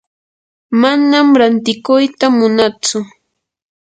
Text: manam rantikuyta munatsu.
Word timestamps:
manam 0.81 1.27
rantikuyta 1.39 2.25
munatsu. 2.37 2.97